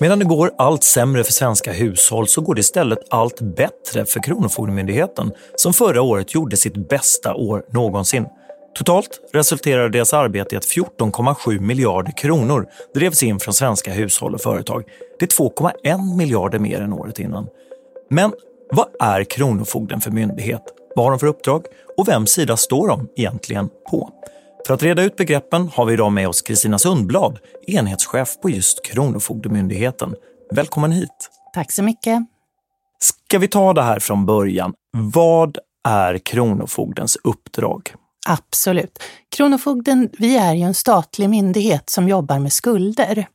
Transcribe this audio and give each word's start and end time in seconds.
Medan 0.00 0.18
det 0.18 0.24
går 0.24 0.50
allt 0.58 0.84
sämre 0.84 1.24
för 1.24 1.32
svenska 1.32 1.72
hushåll 1.72 2.28
så 2.28 2.40
går 2.40 2.54
det 2.54 2.60
istället 2.60 2.98
allt 3.10 3.40
bättre 3.40 4.04
för 4.04 4.22
Kronofogdemyndigheten 4.22 5.32
som 5.56 5.72
förra 5.72 6.02
året 6.02 6.34
gjorde 6.34 6.56
sitt 6.56 6.88
bästa 6.88 7.34
år 7.34 7.64
någonsin. 7.70 8.26
Totalt 8.74 9.20
resulterade 9.32 9.88
deras 9.88 10.14
arbete 10.14 10.54
i 10.54 10.58
att 10.58 10.64
14,7 10.64 11.60
miljarder 11.60 12.12
kronor 12.12 12.66
drevs 12.94 13.22
in 13.22 13.40
från 13.40 13.54
svenska 13.54 13.92
hushåll 13.92 14.34
och 14.34 14.40
företag. 14.40 14.84
Det 15.18 15.24
är 15.24 15.44
2,1 15.44 16.16
miljarder 16.16 16.58
mer 16.58 16.80
än 16.80 16.92
året 16.92 17.18
innan. 17.18 17.46
Men 18.10 18.32
vad 18.70 18.86
är 19.00 19.24
Kronofogden 19.24 20.00
för 20.00 20.10
myndighet? 20.10 20.62
Vad 20.96 21.06
har 21.06 21.10
de 21.10 21.18
för 21.18 21.26
uppdrag? 21.26 21.64
Och 21.96 22.08
vems 22.08 22.30
sida 22.30 22.56
står 22.56 22.88
de 22.88 23.08
egentligen 23.16 23.68
på? 23.90 24.10
För 24.68 24.74
att 24.74 24.82
reda 24.82 25.02
ut 25.02 25.16
begreppen 25.16 25.68
har 25.74 25.84
vi 25.84 25.92
idag 25.92 26.12
med 26.12 26.28
oss 26.28 26.42
Kristina 26.42 26.78
Sundblad, 26.78 27.38
enhetschef 27.66 28.40
på 28.42 28.50
just 28.50 28.84
Kronofogdemyndigheten. 28.84 30.14
Välkommen 30.50 30.92
hit! 30.92 31.30
Tack 31.54 31.72
så 31.72 31.82
mycket! 31.82 32.22
Ska 32.98 33.38
vi 33.38 33.48
ta 33.48 33.72
det 33.72 33.82
här 33.82 34.00
från 34.00 34.26
början? 34.26 34.74
Vad 34.92 35.58
är 35.88 36.18
Kronofogdens 36.18 37.16
uppdrag? 37.24 37.94
Absolut. 38.26 39.02
Kronofogden, 39.36 40.10
vi 40.18 40.36
är 40.36 40.54
ju 40.54 40.62
en 40.62 40.74
statlig 40.74 41.30
myndighet 41.30 41.90
som 41.90 42.08
jobbar 42.08 42.38
med 42.38 42.52
skulder. 42.52 43.26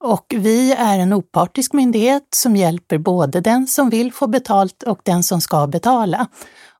Och 0.00 0.26
vi 0.36 0.72
är 0.72 0.98
en 0.98 1.12
opartisk 1.12 1.72
myndighet 1.72 2.28
som 2.34 2.56
hjälper 2.56 2.98
både 2.98 3.40
den 3.40 3.66
som 3.66 3.90
vill 3.90 4.12
få 4.12 4.26
betalt 4.26 4.82
och 4.82 5.00
den 5.04 5.22
som 5.22 5.40
ska 5.40 5.66
betala. 5.66 6.26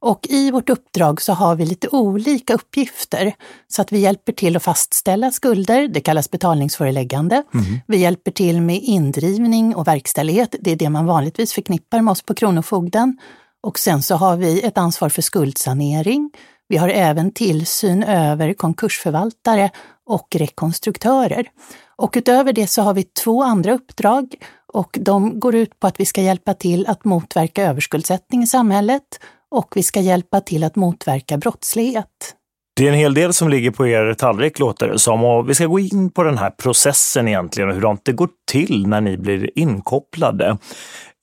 Och 0.00 0.26
i 0.28 0.50
vårt 0.50 0.70
uppdrag 0.70 1.22
så 1.22 1.32
har 1.32 1.56
vi 1.56 1.66
lite 1.66 1.88
olika 1.88 2.54
uppgifter. 2.54 3.34
Så 3.68 3.82
att 3.82 3.92
vi 3.92 3.98
hjälper 3.98 4.32
till 4.32 4.56
att 4.56 4.62
fastställa 4.62 5.30
skulder, 5.30 5.88
det 5.88 6.00
kallas 6.00 6.30
betalningsföreläggande. 6.30 7.42
Mm. 7.54 7.80
Vi 7.86 7.96
hjälper 7.96 8.30
till 8.30 8.62
med 8.62 8.80
indrivning 8.82 9.74
och 9.74 9.88
verkställighet, 9.88 10.54
det 10.60 10.70
är 10.70 10.76
det 10.76 10.90
man 10.90 11.06
vanligtvis 11.06 11.52
förknippar 11.52 12.00
med 12.00 12.12
oss 12.12 12.22
på 12.22 12.34
Kronofogden. 12.34 13.18
Och 13.62 13.78
sen 13.78 14.02
så 14.02 14.14
har 14.14 14.36
vi 14.36 14.62
ett 14.62 14.78
ansvar 14.78 15.08
för 15.08 15.22
skuldsanering. 15.22 16.30
Vi 16.68 16.76
har 16.76 16.88
även 16.88 17.32
tillsyn 17.32 18.02
över 18.02 18.54
konkursförvaltare 18.54 19.70
och 20.06 20.36
rekonstruktörer. 20.36 21.48
Och 21.96 22.14
utöver 22.16 22.52
det 22.52 22.66
så 22.66 22.82
har 22.82 22.94
vi 22.94 23.02
två 23.02 23.42
andra 23.42 23.72
uppdrag 23.72 24.34
och 24.72 24.98
de 25.00 25.40
går 25.40 25.54
ut 25.54 25.80
på 25.80 25.86
att 25.86 26.00
vi 26.00 26.04
ska 26.06 26.22
hjälpa 26.22 26.54
till 26.54 26.86
att 26.86 27.04
motverka 27.04 27.64
överskuldsättning 27.64 28.42
i 28.42 28.46
samhället 28.46 29.02
och 29.50 29.72
vi 29.74 29.82
ska 29.82 30.00
hjälpa 30.00 30.40
till 30.40 30.64
att 30.64 30.76
motverka 30.76 31.36
brottslighet. 31.36 32.34
Det 32.76 32.84
är 32.84 32.92
en 32.92 32.98
hel 32.98 33.14
del 33.14 33.32
som 33.32 33.48
ligger 33.48 33.70
på 33.70 33.86
er 33.86 34.14
tallrik 34.14 34.58
låter 34.58 34.88
det 34.88 34.98
som 34.98 35.24
och 35.24 35.50
vi 35.50 35.54
ska 35.54 35.66
gå 35.66 35.78
in 35.78 36.10
på 36.10 36.22
den 36.22 36.38
här 36.38 36.50
processen 36.50 37.28
egentligen 37.28 37.68
och 37.68 37.74
hur 37.74 37.96
det 38.02 38.12
går 38.12 38.28
till 38.50 38.86
när 38.86 39.00
ni 39.00 39.18
blir 39.18 39.58
inkopplade. 39.58 40.58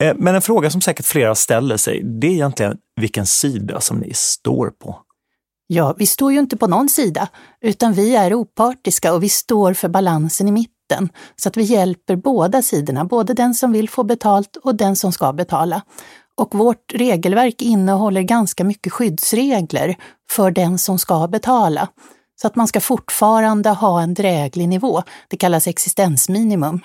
Eh, 0.03 0.13
men 0.15 0.35
en 0.35 0.41
fråga 0.41 0.69
som 0.69 0.81
säkert 0.81 1.05
flera 1.05 1.35
ställer 1.35 1.77
sig, 1.77 2.01
det 2.03 2.27
är 2.27 2.31
egentligen 2.31 2.77
vilken 3.01 3.25
sida 3.25 3.81
som 3.81 3.97
ni 3.97 4.11
står 4.13 4.69
på. 4.69 4.99
Ja, 5.67 5.95
vi 5.97 6.05
står 6.05 6.33
ju 6.33 6.39
inte 6.39 6.57
på 6.57 6.67
någon 6.67 6.89
sida, 6.89 7.27
utan 7.61 7.93
vi 7.93 8.15
är 8.15 8.33
opartiska 8.33 9.13
och 9.13 9.23
vi 9.23 9.29
står 9.29 9.73
för 9.73 9.89
balansen 9.89 10.47
i 10.47 10.51
mitten, 10.51 11.09
så 11.35 11.49
att 11.49 11.57
vi 11.57 11.63
hjälper 11.63 12.15
båda 12.15 12.61
sidorna, 12.61 13.05
både 13.05 13.33
den 13.33 13.53
som 13.53 13.71
vill 13.71 13.89
få 13.89 14.03
betalt 14.03 14.57
och 14.63 14.75
den 14.75 14.95
som 14.95 15.11
ska 15.11 15.33
betala. 15.33 15.81
Och 16.37 16.55
vårt 16.55 16.93
regelverk 16.93 17.61
innehåller 17.61 18.21
ganska 18.21 18.63
mycket 18.63 18.93
skyddsregler 18.93 19.95
för 20.29 20.51
den 20.51 20.77
som 20.77 20.99
ska 20.99 21.27
betala. 21.27 21.87
Så 22.41 22.47
att 22.47 22.55
man 22.55 22.67
ska 22.67 22.81
fortfarande 22.81 23.69
ha 23.69 24.01
en 24.01 24.13
dräglig 24.13 24.69
nivå. 24.69 25.03
Det 25.29 25.37
kallas 25.37 25.67
existensminimum. 25.67 26.81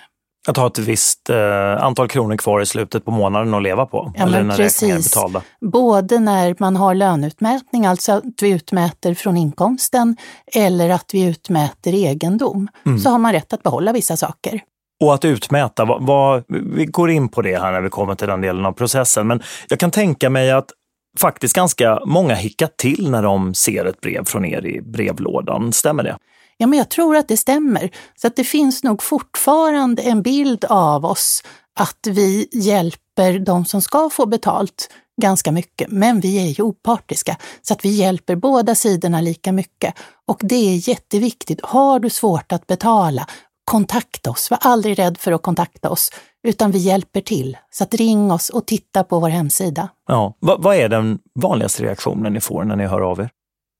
Att 0.48 0.56
ha 0.56 0.66
ett 0.66 0.78
visst 0.78 1.30
eh, 1.30 1.84
antal 1.84 2.08
kronor 2.08 2.36
kvar 2.36 2.60
i 2.60 2.66
slutet 2.66 3.04
på 3.04 3.10
månaden 3.10 3.54
att 3.54 3.62
leva 3.62 3.86
på? 3.86 4.12
Ja, 4.16 4.22
eller 4.22 4.42
när 4.42 4.56
precis. 4.56 4.82
är 4.82 4.96
betalda? 4.96 5.42
Både 5.60 6.18
när 6.18 6.56
man 6.58 6.76
har 6.76 6.94
löneutmätning, 6.94 7.86
alltså 7.86 8.12
att 8.12 8.42
vi 8.42 8.50
utmäter 8.50 9.14
från 9.14 9.36
inkomsten, 9.36 10.16
eller 10.46 10.90
att 10.90 11.14
vi 11.14 11.22
utmäter 11.22 11.94
egendom, 11.94 12.68
mm. 12.86 12.98
så 12.98 13.10
har 13.10 13.18
man 13.18 13.32
rätt 13.32 13.52
att 13.52 13.62
behålla 13.62 13.92
vissa 13.92 14.16
saker. 14.16 14.60
Och 15.00 15.14
att 15.14 15.24
utmäta, 15.24 15.84
vad, 15.84 16.06
vad, 16.06 16.44
vi 16.48 16.84
går 16.84 17.10
in 17.10 17.28
på 17.28 17.42
det 17.42 17.60
här 17.60 17.72
när 17.72 17.80
vi 17.80 17.90
kommer 17.90 18.14
till 18.14 18.28
den 18.28 18.40
delen 18.40 18.66
av 18.66 18.72
processen, 18.72 19.26
men 19.26 19.42
jag 19.68 19.78
kan 19.78 19.90
tänka 19.90 20.30
mig 20.30 20.50
att 20.50 20.70
faktiskt 21.18 21.54
ganska 21.54 22.00
många 22.06 22.34
hickar 22.34 22.68
till 22.76 23.10
när 23.10 23.22
de 23.22 23.54
ser 23.54 23.84
ett 23.84 24.00
brev 24.00 24.24
från 24.24 24.44
er 24.44 24.66
i 24.66 24.82
brevlådan. 24.82 25.72
Stämmer 25.72 26.02
det? 26.02 26.16
Ja, 26.56 26.66
men 26.66 26.78
jag 26.78 26.88
tror 26.88 27.16
att 27.16 27.28
det 27.28 27.36
stämmer. 27.36 27.90
Så 28.16 28.26
att 28.26 28.36
det 28.36 28.44
finns 28.44 28.82
nog 28.82 29.02
fortfarande 29.02 30.02
en 30.02 30.22
bild 30.22 30.64
av 30.68 31.04
oss 31.04 31.42
att 31.80 32.06
vi 32.06 32.48
hjälper 32.52 33.38
de 33.38 33.64
som 33.64 33.82
ska 33.82 34.10
få 34.10 34.26
betalt 34.26 34.90
ganska 35.22 35.52
mycket, 35.52 35.90
men 35.90 36.20
vi 36.20 36.38
är 36.38 36.46
ju 36.46 36.62
opartiska 36.62 37.36
så 37.62 37.74
att 37.74 37.84
vi 37.84 37.88
hjälper 37.88 38.36
båda 38.36 38.74
sidorna 38.74 39.20
lika 39.20 39.52
mycket. 39.52 39.94
Och 40.26 40.40
det 40.42 40.54
är 40.54 40.88
jätteviktigt. 40.88 41.60
Har 41.62 42.00
du 42.00 42.10
svårt 42.10 42.52
att 42.52 42.66
betala, 42.66 43.26
kontakta 43.70 44.30
oss. 44.30 44.50
Var 44.50 44.58
aldrig 44.62 44.98
rädd 44.98 45.18
för 45.18 45.32
att 45.32 45.42
kontakta 45.42 45.90
oss, 45.90 46.10
utan 46.42 46.70
vi 46.70 46.78
hjälper 46.78 47.20
till. 47.20 47.56
Så 47.70 47.84
att 47.84 47.94
ring 47.94 48.32
oss 48.32 48.48
och 48.48 48.66
titta 48.66 49.04
på 49.04 49.20
vår 49.20 49.28
hemsida. 49.28 49.88
Ja. 50.08 50.36
Vad, 50.40 50.62
vad 50.62 50.76
är 50.76 50.88
den 50.88 51.18
vanligaste 51.34 51.82
reaktionen 51.82 52.32
ni 52.32 52.40
får 52.40 52.64
när 52.64 52.76
ni 52.76 52.86
hör 52.86 53.00
av 53.00 53.20
er? 53.20 53.30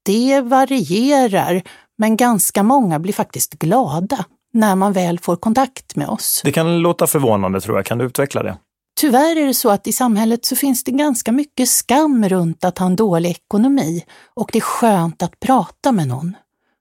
Det 0.05 0.41
varierar, 0.41 1.63
men 1.99 2.17
ganska 2.17 2.63
många 2.63 2.99
blir 2.99 3.13
faktiskt 3.13 3.53
glada 3.53 4.25
när 4.53 4.75
man 4.75 4.93
väl 4.93 5.19
får 5.19 5.37
kontakt 5.37 5.97
med 5.97 6.09
oss. 6.09 6.41
Det 6.45 6.53
kan 6.53 6.79
låta 6.79 7.07
förvånande 7.07 7.61
tror 7.61 7.79
jag. 7.79 7.87
Kan 7.87 7.99
du 7.99 8.05
utveckla 8.05 8.43
det? 8.43 8.57
Tyvärr 9.01 9.37
är 9.37 9.47
det 9.47 9.55
så 9.55 9.71
att 9.71 9.87
i 9.87 9.93
samhället 9.93 10.45
så 10.45 10.57
finns 10.57 10.85
det 10.85 10.91
ganska 10.91 11.33
mycket 11.33 11.69
skam 11.69 12.29
runt 12.29 12.65
att 12.65 12.79
ha 12.79 12.87
en 12.87 12.97
dålig 12.97 13.31
ekonomi 13.31 14.05
och 14.35 14.51
det 14.53 14.59
är 14.59 14.63
skönt 14.63 15.23
att 15.23 15.41
prata 15.41 15.93
med 15.93 16.09
någon. 16.09 16.35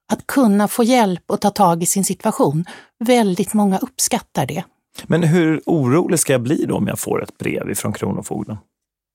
Att 0.09 0.27
kunna 0.27 0.67
få 0.67 0.83
hjälp 0.83 1.23
och 1.27 1.41
ta 1.41 1.49
tag 1.49 1.83
i 1.83 1.85
sin 1.85 2.05
situation. 2.05 2.65
Väldigt 2.99 3.53
många 3.53 3.77
uppskattar 3.77 4.45
det. 4.45 4.63
Men 5.07 5.23
hur 5.23 5.61
orolig 5.65 6.19
ska 6.19 6.33
jag 6.33 6.41
bli 6.41 6.65
då 6.65 6.75
om 6.75 6.87
jag 6.87 6.99
får 6.99 7.23
ett 7.23 7.37
brev 7.37 7.69
ifrån 7.69 7.93
Kronofogden? 7.93 8.57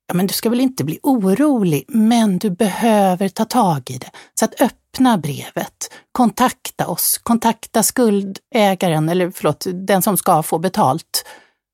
Ja, 0.07 0.15
men 0.15 0.27
du 0.27 0.35
ska 0.35 0.51
väl 0.51 0.61
inte 0.61 0.85
bli 0.85 0.99
orolig, 1.03 1.85
men 1.89 2.39
du 2.39 2.51
behöver 2.51 3.29
ta 3.29 3.45
tag 3.45 3.91
i 3.91 3.99
det. 3.99 4.11
Så 4.35 4.45
att 4.45 4.61
öppna 4.61 5.19
brevet, 5.19 5.93
kontakta 6.13 6.87
oss, 6.87 7.21
kontakta 7.23 7.83
skuldägaren, 7.83 9.09
eller 9.09 9.31
förlåt, 9.31 9.67
den 9.73 10.03
som 10.03 10.17
ska 10.17 10.43
få 10.43 10.59
betalt. 10.59 11.25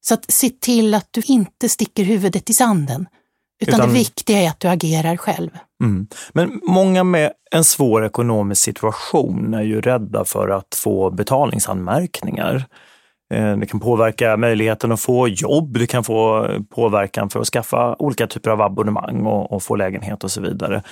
Så 0.01 0.15
att 0.15 0.31
se 0.31 0.51
till 0.51 0.95
att 0.95 1.09
du 1.11 1.23
inte 1.25 1.69
sticker 1.69 2.05
huvudet 2.05 2.51
i 2.51 2.55
sanden. 2.55 3.07
Utan, 3.61 3.75
Utan, 3.75 3.89
det 3.89 3.95
viktiga 3.95 4.39
är 4.39 4.49
att 4.49 4.61
du 4.61 4.69
agerar 4.69 5.17
själv. 5.17 5.51
Mm. 5.83 6.07
Men 6.33 6.61
många 6.63 7.05
med 7.05 7.33
en 7.51 7.65
svår 7.65 8.05
ekonomisk 8.05 8.63
situation 8.63 9.55
är 9.55 9.63
ju 9.63 9.81
rädda 9.81 10.25
för 10.25 10.49
att 10.49 10.75
få 10.75 11.11
betalningsanmärkningar. 11.11 12.65
Eh, 13.35 13.57
det 13.57 13.67
kan 13.67 13.81
påverka 13.81 14.37
möjligheten 14.37 14.93
att 14.93 15.01
få 15.01 15.29
jobb, 15.29 15.79
det 15.79 15.87
kan 15.87 16.05
få 16.05 16.49
påverkan 16.75 17.31
för 17.31 17.41
att 17.41 17.47
skaffa 17.47 17.97
olika 17.99 18.27
typer 18.27 18.51
av 18.51 18.63
abonnemang 18.63 19.27
och, 19.27 19.53
och 19.53 19.63
få 19.63 19.77
lägenhet 19.77 20.25
och 20.25 20.31
så 20.31 20.41
vidare. 20.41 20.83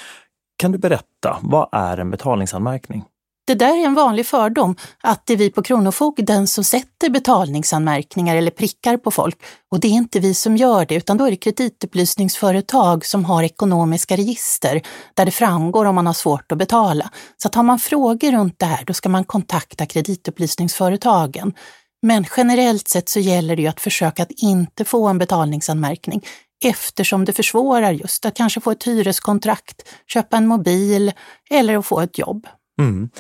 Kan 0.59 0.73
du 0.73 0.79
berätta, 0.79 1.39
vad 1.43 1.69
är 1.73 1.99
en 1.99 2.11
betalningsanmärkning? 2.11 3.05
Det 3.49 3.55
där 3.55 3.77
är 3.77 3.87
en 3.87 3.95
vanlig 3.95 4.27
fördom, 4.27 4.77
att 5.03 5.27
det 5.27 5.33
är 5.33 5.37
vi 5.37 5.51
på 5.51 5.63
Kronofogden 5.63 6.47
som 6.47 6.65
sätter 6.65 7.11
betalningsanmärkningar 7.11 8.37
eller 8.37 8.51
prickar 8.51 8.97
på 8.97 9.11
folk. 9.11 9.37
Och 9.71 9.81
det 9.81 9.89
är 9.89 9.93
inte 9.93 10.21
vi 10.21 10.35
som 10.35 10.57
gör 10.57 10.87
det, 10.87 10.95
utan 10.95 11.17
då 11.17 11.25
är 11.25 11.31
det 11.31 11.37
kreditupplysningsföretag 11.37 13.07
som 13.07 13.25
har 13.25 13.43
ekonomiska 13.43 14.17
register 14.17 14.83
där 15.15 15.25
det 15.25 15.31
framgår 15.31 15.85
om 15.85 15.95
man 15.95 16.07
har 16.07 16.13
svårt 16.13 16.53
att 16.53 16.59
betala. 16.59 17.11
Så 17.37 17.49
att 17.49 17.55
har 17.55 17.63
man 17.63 17.79
frågor 17.79 18.33
runt 18.33 18.59
det 18.59 18.67
här, 18.67 18.85
då 18.85 18.95
ska 18.95 19.09
man 19.09 19.25
kontakta 19.25 19.87
kreditupplysningsföretagen. 19.87 21.55
Men 22.03 22.27
generellt 22.37 22.89
sett 22.89 23.09
så 23.09 23.21
gäller 23.21 23.57
det 23.57 23.63
ju 23.63 23.69
att 23.69 23.81
försöka 23.81 24.23
att 24.23 24.31
inte 24.31 24.85
få 24.85 25.09
en 25.09 25.19
betalningsanmärkning 25.19 26.23
eftersom 26.65 27.25
det 27.25 27.33
försvårar 27.33 27.93
just 27.93 28.25
att 28.25 28.37
kanske 28.37 28.61
få 28.61 28.71
ett 28.71 28.85
hyreskontrakt, 28.85 29.89
köpa 30.07 30.37
en 30.37 30.47
mobil 30.47 31.13
eller 31.51 31.79
att 31.79 31.87
få 31.87 32.01
ett 32.01 32.19
jobb. 32.19 32.47
Mm. 32.79 33.11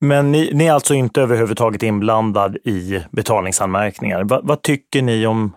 Men 0.00 0.32
ni, 0.32 0.50
ni, 0.54 0.66
är 0.66 0.72
alltså 0.72 0.94
inte 0.94 1.20
överhuvudtaget 1.20 1.82
inblandad 1.82 2.56
i 2.56 3.00
betalningsanmärkningar. 3.10 4.24
Va, 4.24 4.40
vad 4.42 4.62
tycker 4.62 5.02
ni 5.02 5.26
om 5.26 5.52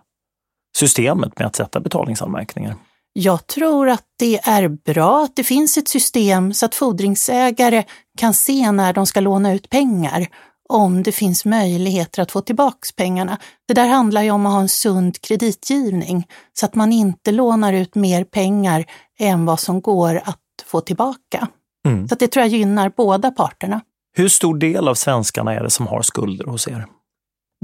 systemet 0.78 1.40
med 1.40 1.48
att 1.48 1.56
sätta 1.56 1.80
betalningsanmärkningar? 1.80 2.76
Jag 3.14 3.48
tror 3.48 3.90
att 3.90 4.04
det 4.20 4.40
är 4.48 4.68
bra 4.68 5.24
att 5.24 5.36
det 5.36 5.44
finns 5.44 5.78
ett 5.78 5.88
system 5.88 6.54
så 6.54 6.66
att 6.66 6.76
fordringsägare 6.76 7.84
kan 8.18 8.34
se 8.34 8.72
när 8.72 8.94
de 8.94 9.06
ska 9.06 9.20
låna 9.20 9.54
ut 9.54 9.70
pengar 9.70 10.28
om 10.70 11.04
det 11.04 11.12
finns 11.12 11.46
möjligheter 11.46 12.22
att 12.22 12.32
få 12.32 12.42
tillbaks 12.42 12.92
pengarna. 12.92 13.38
Det 13.68 13.74
där 13.74 13.88
handlar 13.88 14.22
ju 14.22 14.32
om 14.32 14.46
att 14.46 14.54
ha 14.54 14.60
en 14.60 14.70
sund 14.70 15.22
kreditgivning 15.22 16.28
så 16.54 16.66
att 16.66 16.76
man 16.76 16.92
inte 16.92 17.32
lånar 17.32 17.74
ut 17.74 17.96
mer 17.96 18.24
pengar 18.24 18.86
än 19.20 19.46
vad 19.46 19.60
som 19.60 19.82
går 19.82 20.22
att 20.26 20.40
få 20.66 20.82
tillbaka. 20.82 21.48
Mm. 21.86 22.08
Så 22.08 22.16
det 22.16 22.28
tror 22.28 22.46
jag 22.46 22.52
gynnar 22.52 22.92
båda 22.98 23.32
parterna. 23.32 23.82
Hur 24.18 24.28
stor 24.28 24.58
del 24.58 24.88
av 24.88 24.96
svenskarna 24.96 25.54
är 25.54 25.64
det 25.64 25.70
som 25.70 25.88
har 25.88 26.02
skulder 26.02 26.46
hos 26.46 26.68
er? 26.68 26.86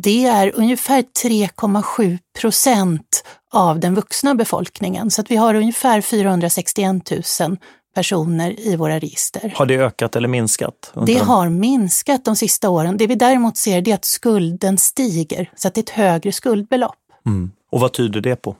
Det 0.01 0.25
är 0.25 0.51
ungefär 0.55 1.01
3,7 1.23 2.19
procent 2.39 3.23
av 3.53 3.79
den 3.79 3.95
vuxna 3.95 4.35
befolkningen, 4.35 5.11
så 5.11 5.21
att 5.21 5.31
vi 5.31 5.35
har 5.35 5.53
ungefär 5.53 6.01
461 6.01 7.11
000 7.41 7.57
personer 7.95 8.59
i 8.59 8.75
våra 8.75 8.99
register. 8.99 9.53
Har 9.55 9.65
det 9.65 9.75
ökat 9.75 10.15
eller 10.15 10.27
minskat? 10.27 10.93
Det 11.05 11.17
har 11.17 11.49
minskat 11.49 12.25
de 12.25 12.35
sista 12.35 12.69
åren. 12.69 12.97
Det 12.97 13.07
vi 13.07 13.15
däremot 13.15 13.57
ser 13.57 13.87
är 13.89 13.93
att 13.93 14.05
skulden 14.05 14.77
stiger, 14.77 15.51
så 15.55 15.67
att 15.67 15.73
det 15.73 15.79
är 15.79 15.83
ett 15.83 15.89
högre 15.89 16.31
skuldbelopp. 16.31 16.97
Mm. 17.25 17.51
Och 17.71 17.79
vad 17.79 17.93
tyder 17.93 18.21
det 18.21 18.35
på? 18.35 18.55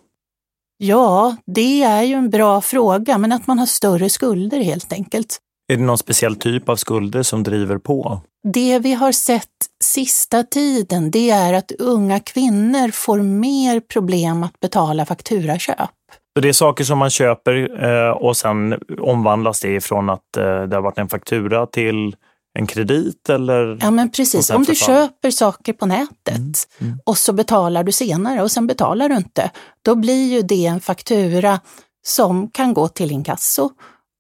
Ja, 0.77 1.35
det 1.45 1.83
är 1.83 2.03
ju 2.03 2.13
en 2.13 2.29
bra 2.29 2.61
fråga, 2.61 3.17
men 3.17 3.31
att 3.31 3.47
man 3.47 3.59
har 3.59 3.65
större 3.65 4.09
skulder 4.09 4.59
helt 4.59 4.93
enkelt. 4.93 5.39
Är 5.71 5.77
det 5.77 5.83
någon 5.83 5.97
speciell 5.97 6.35
typ 6.35 6.69
av 6.69 6.75
skulder 6.75 7.23
som 7.23 7.43
driver 7.43 7.77
på? 7.77 8.21
Det 8.53 8.79
vi 8.79 8.93
har 8.93 9.11
sett 9.11 9.47
sista 9.83 10.43
tiden, 10.43 11.11
det 11.11 11.29
är 11.29 11.53
att 11.53 11.71
unga 11.71 12.19
kvinnor 12.19 12.91
får 12.91 13.17
mer 13.17 13.79
problem 13.79 14.43
att 14.43 14.59
betala 14.59 15.05
fakturaköp. 15.05 15.89
Så 16.33 16.41
det 16.41 16.49
är 16.49 16.53
saker 16.53 16.83
som 16.83 16.97
man 16.97 17.09
köper 17.09 17.83
eh, 17.83 18.11
och 18.11 18.37
sen 18.37 18.79
omvandlas 19.01 19.59
det 19.59 19.75
ifrån 19.75 20.09
att 20.09 20.37
eh, 20.37 20.43
det 20.43 20.75
har 20.75 20.81
varit 20.81 20.97
en 20.97 21.09
faktura 21.09 21.65
till 21.65 22.15
en 22.59 22.67
kredit 22.67 23.29
eller? 23.29 23.77
Ja 23.81 23.91
men 23.91 24.11
precis, 24.11 24.49
om 24.49 24.63
du 24.63 24.75
köper 24.75 25.31
saker 25.31 25.73
på 25.73 25.85
nätet 25.85 26.37
mm, 26.37 26.53
mm. 26.79 26.99
och 27.05 27.17
så 27.17 27.33
betalar 27.33 27.83
du 27.83 27.91
senare 27.91 28.41
och 28.41 28.51
sen 28.51 28.67
betalar 28.67 29.09
du 29.09 29.15
inte, 29.15 29.51
då 29.81 29.95
blir 29.95 30.33
ju 30.33 30.41
det 30.41 30.65
en 30.65 30.81
faktura 30.81 31.59
som 32.03 32.51
kan 32.51 32.73
gå 32.73 32.87
till 32.87 33.11
inkasso 33.11 33.69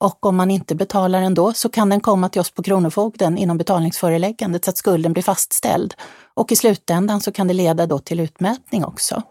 och 0.01 0.25
om 0.25 0.35
man 0.35 0.51
inte 0.51 0.75
betalar 0.75 1.21
ändå 1.21 1.53
så 1.53 1.69
kan 1.69 1.89
den 1.89 1.99
komma 1.99 2.29
till 2.29 2.41
oss 2.41 2.51
på 2.51 2.63
Kronofogden 2.63 3.37
inom 3.37 3.57
betalningsföreläggandet 3.57 4.65
så 4.65 4.69
att 4.69 4.77
skulden 4.77 5.13
blir 5.13 5.23
fastställd. 5.23 5.93
Och 6.33 6.51
i 6.51 6.55
slutändan 6.55 7.21
så 7.21 7.31
kan 7.31 7.47
det 7.47 7.53
leda 7.53 7.85
då 7.85 7.99
till 7.99 8.19
utmätning 8.19 8.85
också. 8.85 9.21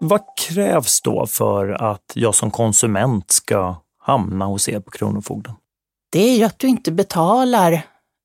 Vad 0.00 0.20
krävs 0.48 1.00
då 1.02 1.26
för 1.26 1.68
att 1.68 2.12
jag 2.14 2.34
som 2.34 2.50
konsument 2.50 3.30
ska 3.30 3.76
hamna 3.98 4.44
hos 4.44 4.68
er 4.68 4.80
på 4.80 4.90
Kronofogden? 4.90 5.54
Det 6.12 6.20
är 6.20 6.36
ju 6.36 6.44
att 6.44 6.58
du 6.58 6.68
inte 6.68 6.92
betalar 6.92 7.82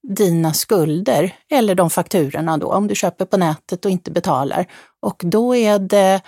dina 0.08 0.54
skulder 0.54 1.36
eller 1.52 1.76
de 1.76 1.90
fakturorna 1.90 2.58
då, 2.58 2.68
om 2.68 2.88
du 2.88 2.96
köper 2.96 3.26
på 3.26 3.38
nätet 3.38 3.86
och 3.86 3.92
inte 3.92 4.12
betalar. 4.12 4.66
Och 5.02 5.22
då 5.26 5.56
är 5.56 5.80
det 5.80 6.22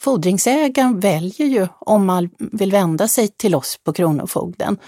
fordringsägaren 0.00 1.00
väljer 1.00 1.46
ju 1.46 1.66
om 1.78 2.06
man 2.06 2.30
vill 2.38 2.72
vända 2.72 3.08
sig 3.08 3.28
till 3.28 3.54
oss 3.54 3.78
på 3.84 3.92
Kronofogden. 3.92 4.78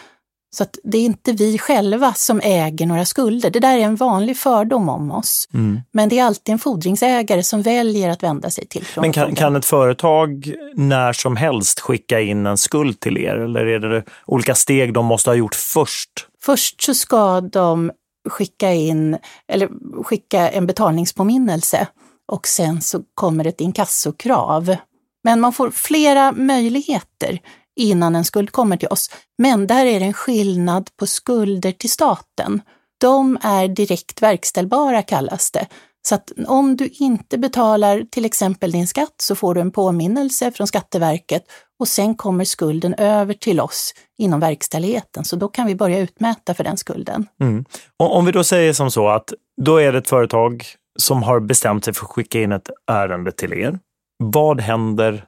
Så 0.51 0.63
att 0.63 0.79
det 0.85 0.99
är 0.99 1.03
inte 1.03 1.33
vi 1.33 1.59
själva 1.59 2.15
som 2.15 2.41
äger 2.45 2.87
några 2.87 3.05
skulder. 3.05 3.51
Det 3.51 3.61
där 3.61 3.77
är 3.77 3.81
en 3.81 3.97
vanlig 3.97 4.37
fördom 4.37 4.89
om 4.89 5.11
oss. 5.11 5.49
Mm. 5.55 5.81
Men 5.93 6.09
det 6.09 6.19
är 6.19 6.25
alltid 6.25 6.53
en 6.53 6.59
fordringsägare 6.59 7.43
som 7.43 7.63
väljer 7.63 8.11
att 8.11 8.23
vända 8.23 8.51
sig 8.51 8.67
till 8.67 8.85
Men 8.97 9.13
kan, 9.13 9.35
kan 9.35 9.57
ett 9.57 9.65
företag 9.65 10.53
när 10.75 11.13
som 11.13 11.37
helst 11.37 11.81
skicka 11.81 12.21
in 12.21 12.47
en 12.47 12.57
skuld 12.57 13.01
till 13.01 13.19
er? 13.19 13.35
Eller 13.35 13.67
är 13.67 13.79
det 13.79 14.05
olika 14.27 14.55
steg 14.55 14.95
de 14.95 15.07
måste 15.07 15.31
ha 15.31 15.35
gjort 15.35 15.55
först? 15.55 16.11
Först 16.43 16.83
så 16.83 16.95
ska 16.95 17.41
de 17.41 17.91
skicka 18.29 18.73
in, 18.73 19.19
eller 19.49 19.69
skicka 20.05 20.49
en 20.49 20.67
betalningspåminnelse 20.67 21.87
och 22.29 22.47
sen 22.47 22.81
så 22.81 23.01
kommer 23.15 23.47
ett 23.47 23.61
inkassokrav. 23.61 24.77
Men 25.25 25.41
man 25.41 25.53
får 25.53 25.71
flera 25.71 26.33
möjligheter 26.33 27.39
innan 27.77 28.17
en 28.17 28.25
skuld 28.25 28.53
kommer 28.53 28.77
till 28.77 28.89
oss. 28.89 29.11
Men 29.39 29.67
där 29.67 29.87
är 29.87 30.01
det 30.01 30.07
en 30.07 30.13
skillnad 30.13 30.91
på 30.97 31.07
skulder 31.07 31.73
till 31.73 31.91
staten. 31.91 32.63
De 33.01 33.39
är 33.43 33.69
direkt 33.69 34.23
verkställbara 34.23 35.03
kallas 35.03 35.51
det. 35.51 35.67
Så 36.09 36.15
att 36.15 36.33
om 36.47 36.77
du 36.77 36.89
inte 36.89 37.39
betalar 37.39 38.03
till 38.11 38.25
exempel 38.25 38.73
din 38.73 38.87
skatt 38.87 39.15
så 39.23 39.35
får 39.35 39.55
du 39.55 39.61
en 39.61 39.71
påminnelse 39.71 40.53
från 40.53 40.67
Skatteverket 40.67 41.43
och 41.79 41.89
sen 41.89 42.15
kommer 42.15 42.45
skulden 42.45 42.95
över 42.95 43.35
till 43.35 43.61
oss 43.61 43.95
inom 44.19 44.41
verkställigheten. 44.41 45.25
Så 45.25 45.37
då 45.37 45.49
kan 45.49 45.67
vi 45.67 45.75
börja 45.75 45.99
utmäta 45.99 46.55
för 46.55 46.65
den 46.65 46.77
skulden. 46.77 47.27
Mm. 47.41 47.65
om 47.97 48.25
vi 48.25 48.33
då 48.33 48.45
säger 48.45 48.73
som 48.73 48.91
så 48.91 49.09
att 49.09 49.33
då 49.63 49.77
är 49.77 49.93
det 49.93 49.99
ett 49.99 50.09
företag 50.09 50.67
som 50.99 51.23
har 51.23 51.41
bestämt 51.41 51.85
sig 51.85 51.95
för 51.95 52.05
att 52.05 52.11
skicka 52.11 52.41
in 52.41 52.53
ett 52.53 52.71
ärende 52.91 53.33
till 53.33 53.53
er. 53.53 53.79
Vad 54.19 54.61
händer 54.61 55.25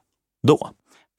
då? 0.46 0.70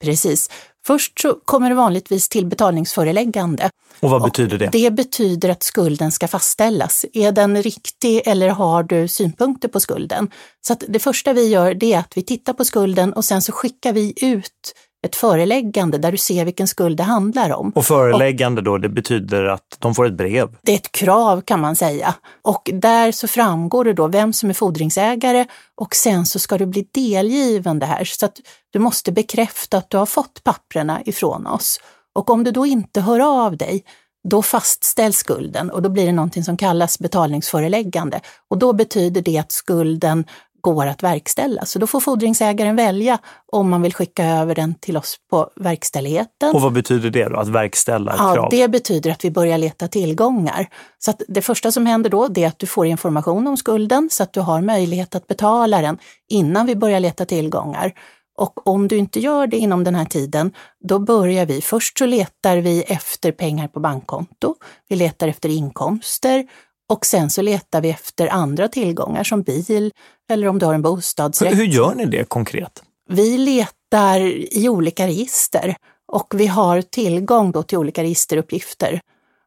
Precis. 0.02 0.50
Först 0.86 1.20
så 1.20 1.34
kommer 1.34 1.68
det 1.68 1.74
vanligtvis 1.74 2.28
till 2.28 2.46
betalningsföreläggande. 2.46 3.70
Och 4.00 4.10
vad 4.10 4.22
betyder 4.22 4.58
det? 4.58 4.68
det 4.72 4.90
betyder 4.90 5.48
att 5.48 5.62
skulden 5.62 6.12
ska 6.12 6.28
fastställas. 6.28 7.04
Är 7.12 7.32
den 7.32 7.62
riktig 7.62 8.22
eller 8.26 8.48
har 8.48 8.82
du 8.82 9.08
synpunkter 9.08 9.68
på 9.68 9.80
skulden? 9.80 10.30
Så 10.60 10.76
det 10.88 10.98
första 10.98 11.32
vi 11.32 11.48
gör 11.48 11.74
det 11.74 11.92
är 11.92 11.98
att 11.98 12.16
vi 12.16 12.22
tittar 12.22 12.52
på 12.52 12.64
skulden 12.64 13.12
och 13.12 13.24
sen 13.24 13.42
så 13.42 13.52
skickar 13.52 13.92
vi 13.92 14.14
ut 14.16 14.74
ett 15.02 15.16
föreläggande 15.16 15.98
där 15.98 16.12
du 16.12 16.18
ser 16.18 16.44
vilken 16.44 16.68
skuld 16.68 16.96
det 16.96 17.02
handlar 17.02 17.52
om. 17.52 17.72
Och 17.74 17.84
föreläggande 17.84 18.60
och, 18.60 18.64
då, 18.64 18.78
det 18.78 18.88
betyder 18.88 19.44
att 19.44 19.76
de 19.78 19.94
får 19.94 20.06
ett 20.06 20.16
brev? 20.16 20.56
Det 20.62 20.72
är 20.72 20.76
ett 20.76 20.92
krav 20.92 21.40
kan 21.40 21.60
man 21.60 21.76
säga. 21.76 22.14
Och 22.42 22.70
där 22.72 23.12
så 23.12 23.28
framgår 23.28 23.84
det 23.84 23.92
då 23.92 24.06
vem 24.06 24.32
som 24.32 24.50
är 24.50 24.54
fordringsägare 24.54 25.46
och 25.74 25.94
sen 25.94 26.26
så 26.26 26.38
ska 26.38 26.58
du 26.58 26.66
bli 26.66 26.88
delgiven 26.92 27.78
det 27.78 27.86
här. 27.86 28.04
Så 28.04 28.26
att 28.26 28.40
du 28.70 28.78
måste 28.78 29.12
bekräfta 29.12 29.78
att 29.78 29.90
du 29.90 29.96
har 29.96 30.06
fått 30.06 30.44
papprena 30.44 31.02
ifrån 31.04 31.46
oss. 31.46 31.80
Och 32.14 32.30
om 32.30 32.44
du 32.44 32.50
då 32.50 32.66
inte 32.66 33.00
hör 33.00 33.44
av 33.44 33.56
dig, 33.56 33.84
då 34.28 34.42
fastställs 34.42 35.16
skulden 35.16 35.70
och 35.70 35.82
då 35.82 35.88
blir 35.88 36.06
det 36.06 36.12
någonting 36.12 36.44
som 36.44 36.56
kallas 36.56 36.98
betalningsföreläggande. 36.98 38.20
Och 38.50 38.58
då 38.58 38.72
betyder 38.72 39.22
det 39.22 39.38
att 39.38 39.52
skulden 39.52 40.24
går 40.62 40.86
att 40.86 41.02
verkställa. 41.02 41.64
Så 41.64 41.78
då 41.78 41.86
får 41.86 42.00
fordringsägaren 42.00 42.76
välja 42.76 43.18
om 43.52 43.70
man 43.70 43.82
vill 43.82 43.94
skicka 43.94 44.24
över 44.24 44.54
den 44.54 44.74
till 44.74 44.96
oss 44.96 45.16
på 45.30 45.50
verkställigheten. 45.56 46.54
Och 46.54 46.60
vad 46.60 46.72
betyder 46.72 47.10
det 47.10 47.28
då, 47.28 47.36
att 47.36 47.48
verkställa 47.48 48.12
ett 48.12 48.18
ja, 48.18 48.34
krav? 48.34 48.48
Det 48.50 48.68
betyder 48.68 49.10
att 49.10 49.24
vi 49.24 49.30
börjar 49.30 49.58
leta 49.58 49.88
tillgångar. 49.88 50.68
Så 50.98 51.10
att 51.10 51.22
det 51.28 51.42
första 51.42 51.72
som 51.72 51.86
händer 51.86 52.10
då 52.10 52.28
är 52.34 52.46
att 52.46 52.58
du 52.58 52.66
får 52.66 52.86
information 52.86 53.46
om 53.46 53.56
skulden 53.56 54.08
så 54.12 54.22
att 54.22 54.32
du 54.32 54.40
har 54.40 54.60
möjlighet 54.60 55.14
att 55.14 55.26
betala 55.26 55.80
den 55.80 55.98
innan 56.28 56.66
vi 56.66 56.76
börjar 56.76 57.00
leta 57.00 57.24
tillgångar. 57.24 57.92
Och 58.38 58.68
om 58.68 58.88
du 58.88 58.96
inte 58.96 59.20
gör 59.20 59.46
det 59.46 59.56
inom 59.56 59.84
den 59.84 59.94
här 59.94 60.04
tiden, 60.04 60.52
då 60.88 60.98
börjar 60.98 61.46
vi. 61.46 61.60
Först 61.60 61.98
så 61.98 62.06
letar 62.06 62.56
vi 62.56 62.82
efter 62.82 63.32
pengar 63.32 63.68
på 63.68 63.80
bankkonto. 63.80 64.54
Vi 64.88 64.96
letar 64.96 65.28
efter 65.28 65.48
inkomster 65.48 66.46
och 66.92 67.06
sen 67.06 67.30
så 67.30 67.42
letar 67.42 67.80
vi 67.80 67.90
efter 67.90 68.28
andra 68.28 68.68
tillgångar 68.68 69.24
som 69.24 69.42
bil 69.42 69.90
eller 70.30 70.48
om 70.48 70.58
du 70.58 70.66
har 70.66 70.74
en 70.74 70.82
bostadsrätt. 70.82 71.58
Hur 71.58 71.64
gör 71.64 71.94
ni 71.94 72.06
det 72.06 72.28
konkret? 72.28 72.82
Vi 73.08 73.38
letar 73.38 74.20
i 74.56 74.68
olika 74.68 75.06
register 75.06 75.76
och 76.12 76.34
vi 76.36 76.46
har 76.46 76.82
tillgång 76.82 77.52
då 77.52 77.62
till 77.62 77.78
olika 77.78 78.02
registeruppgifter. 78.02 79.00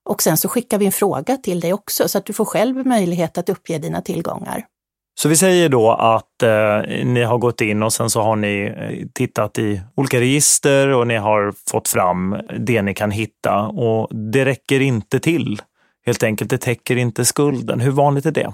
Och 0.09 0.21
sen 0.21 0.37
så 0.37 0.49
skickar 0.49 0.77
vi 0.77 0.85
en 0.85 0.91
fråga 0.91 1.37
till 1.37 1.59
dig 1.59 1.73
också 1.73 2.07
så 2.07 2.17
att 2.17 2.25
du 2.25 2.33
får 2.33 2.45
själv 2.45 2.87
möjlighet 2.87 3.37
att 3.37 3.49
uppge 3.49 3.77
dina 3.77 4.01
tillgångar. 4.01 4.65
Så 5.19 5.29
vi 5.29 5.35
säger 5.35 5.69
då 5.69 5.91
att 5.91 6.43
eh, 6.43 7.05
ni 7.05 7.23
har 7.23 7.37
gått 7.37 7.61
in 7.61 7.83
och 7.83 7.93
sen 7.93 8.09
så 8.09 8.21
har 8.21 8.35
ni 8.35 8.73
eh, 8.77 9.07
tittat 9.13 9.59
i 9.59 9.81
olika 9.95 10.19
register 10.19 10.87
och 10.87 11.07
ni 11.07 11.15
har 11.15 11.53
fått 11.69 11.87
fram 11.87 12.37
det 12.59 12.81
ni 12.81 12.93
kan 12.93 13.11
hitta 13.11 13.59
och 13.61 14.15
det 14.15 14.45
räcker 14.45 14.79
inte 14.79 15.19
till 15.19 15.61
Helt 16.05 16.23
enkelt, 16.23 16.49
det 16.49 16.57
täcker 16.57 16.95
inte 16.95 17.25
skulden. 17.25 17.79
Hur 17.79 17.91
vanligt 17.91 18.25
är 18.25 18.31
det? 18.31 18.53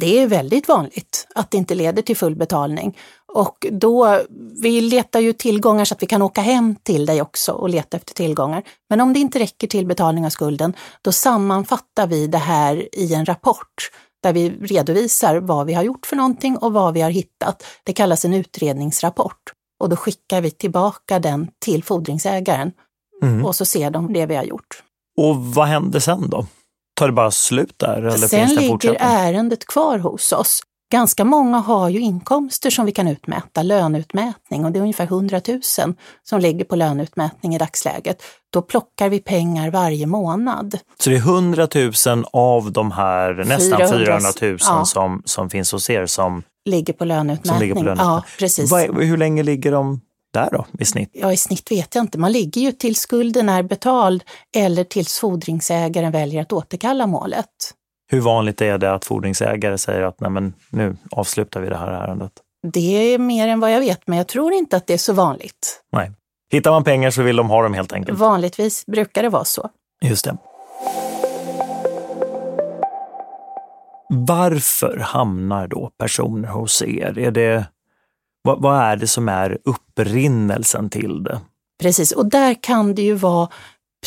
Det 0.00 0.18
är 0.18 0.26
väldigt 0.26 0.68
vanligt 0.68 1.26
att 1.34 1.50
det 1.50 1.56
inte 1.56 1.74
leder 1.74 2.02
till 2.02 2.16
full 2.16 2.36
betalning. 2.36 2.98
Och 3.26 3.66
då, 3.70 4.20
vi 4.62 4.80
letar 4.80 5.20
ju 5.20 5.32
tillgångar 5.32 5.84
så 5.84 5.94
att 5.94 6.02
vi 6.02 6.06
kan 6.06 6.22
åka 6.22 6.40
hem 6.40 6.76
till 6.82 7.06
dig 7.06 7.22
också 7.22 7.52
och 7.52 7.68
leta 7.68 7.96
efter 7.96 8.14
tillgångar. 8.14 8.62
Men 8.90 9.00
om 9.00 9.12
det 9.12 9.18
inte 9.18 9.38
räcker 9.38 9.66
till 9.66 9.86
betalning 9.86 10.26
av 10.26 10.30
skulden, 10.30 10.74
då 11.02 11.12
sammanfattar 11.12 12.06
vi 12.06 12.26
det 12.26 12.38
här 12.38 12.88
i 12.92 13.14
en 13.14 13.26
rapport 13.26 13.90
där 14.22 14.32
vi 14.32 14.50
redovisar 14.50 15.36
vad 15.36 15.66
vi 15.66 15.74
har 15.74 15.82
gjort 15.82 16.06
för 16.06 16.16
någonting 16.16 16.56
och 16.56 16.72
vad 16.72 16.94
vi 16.94 17.00
har 17.00 17.10
hittat. 17.10 17.64
Det 17.84 17.92
kallas 17.92 18.24
en 18.24 18.34
utredningsrapport 18.34 19.52
och 19.80 19.88
då 19.88 19.96
skickar 19.96 20.40
vi 20.40 20.50
tillbaka 20.50 21.18
den 21.18 21.48
till 21.58 21.84
fordringsägaren 21.84 22.72
mm. 23.22 23.44
och 23.44 23.56
så 23.56 23.64
ser 23.64 23.90
de 23.90 24.12
det 24.12 24.26
vi 24.26 24.36
har 24.36 24.44
gjort. 24.44 24.82
Och 25.16 25.36
vad 25.36 25.66
händer 25.66 26.00
sen 26.00 26.30
då? 26.30 26.46
Tar 26.94 27.06
det 27.06 27.12
bara 27.12 27.30
slut 27.30 27.74
där? 27.76 28.02
Eller 28.02 28.28
Sen 28.28 28.28
finns 28.28 28.54
det 28.54 28.60
ligger 28.60 28.96
ärendet 29.00 29.66
kvar 29.66 29.98
hos 29.98 30.32
oss. 30.32 30.62
Ganska 30.92 31.24
många 31.24 31.58
har 31.58 31.88
ju 31.88 32.00
inkomster 32.00 32.70
som 32.70 32.86
vi 32.86 32.92
kan 32.92 33.08
utmäta, 33.08 33.62
löneutmätning, 33.62 34.64
och 34.64 34.72
det 34.72 34.78
är 34.78 34.80
ungefär 34.80 35.04
100 35.04 35.40
000 35.48 35.60
som 36.22 36.40
ligger 36.40 36.64
på 36.64 36.76
löneutmätning 36.76 37.54
i 37.54 37.58
dagsläget. 37.58 38.22
Då 38.52 38.62
plockar 38.62 39.08
vi 39.08 39.20
pengar 39.20 39.70
varje 39.70 40.06
månad. 40.06 40.78
Så 40.98 41.10
det 41.10 41.16
är 41.16 41.20
100 41.20 41.68
000 42.06 42.24
av 42.32 42.72
de 42.72 42.90
här 42.90 43.34
nästan 43.34 43.78
400, 43.78 43.98
400 43.98 44.30
000 44.40 44.58
ja. 44.60 44.84
som, 44.84 45.22
som 45.24 45.50
finns 45.50 45.72
hos 45.72 45.90
er 45.90 46.06
som 46.06 46.42
ligger 46.64 46.92
på 46.92 47.04
löneutmätning? 47.04 47.60
Ligger 47.60 47.74
på 47.74 47.80
löneutmätning. 47.80 48.14
Ja, 48.14 48.24
precis. 48.38 48.72
hur 49.00 49.16
länge 49.16 49.42
ligger 49.42 49.72
de 49.72 50.00
där 50.34 50.48
då, 50.52 50.66
i 50.78 50.84
snitt? 50.84 51.10
Ja, 51.12 51.32
i 51.32 51.36
snitt 51.36 51.70
vet 51.70 51.94
jag 51.94 52.04
inte. 52.04 52.18
Man 52.18 52.32
ligger 52.32 52.60
ju 52.60 52.72
tills 52.72 52.98
skulden 52.98 53.48
är 53.48 53.62
betald 53.62 54.24
eller 54.56 54.84
tills 54.84 55.18
fordringsägaren 55.18 56.12
väljer 56.12 56.42
att 56.42 56.52
återkalla 56.52 57.06
målet. 57.06 57.46
Hur 58.10 58.20
vanligt 58.20 58.60
är 58.60 58.78
det 58.78 58.94
att 58.94 59.04
fordringsägare 59.04 59.78
säger 59.78 60.02
att 60.02 60.20
Nej, 60.20 60.30
men 60.30 60.54
nu 60.70 60.96
avslutar 61.10 61.60
vi 61.60 61.68
det 61.68 61.76
här 61.76 61.92
ärendet? 61.92 62.32
Det 62.72 63.14
är 63.14 63.18
mer 63.18 63.48
än 63.48 63.60
vad 63.60 63.72
jag 63.72 63.80
vet, 63.80 64.06
men 64.06 64.18
jag 64.18 64.28
tror 64.28 64.52
inte 64.52 64.76
att 64.76 64.86
det 64.86 64.94
är 64.94 64.98
så 64.98 65.12
vanligt. 65.12 65.80
Nej. 65.92 66.12
Hittar 66.52 66.70
man 66.70 66.84
pengar 66.84 67.10
så 67.10 67.22
vill 67.22 67.36
de 67.36 67.50
ha 67.50 67.62
dem 67.62 67.74
helt 67.74 67.92
enkelt. 67.92 68.18
Vanligtvis 68.18 68.86
brukar 68.86 69.22
det 69.22 69.28
vara 69.28 69.44
så. 69.44 69.70
Just 70.02 70.24
det. 70.24 70.36
Varför 74.08 74.98
hamnar 74.98 75.68
då 75.68 75.90
personer 75.98 76.48
hos 76.48 76.82
er? 76.82 77.18
Är 77.18 77.30
det, 77.30 77.66
vad, 78.44 78.62
vad 78.62 78.80
är 78.80 78.96
det 78.96 79.06
som 79.06 79.28
är 79.28 79.58
upprinnelsen 79.64 80.90
till 80.90 81.22
det? 81.22 81.40
Precis, 81.82 82.12
och 82.12 82.26
där 82.26 82.62
kan 82.62 82.94
det 82.94 83.02
ju 83.02 83.14
vara 83.14 83.48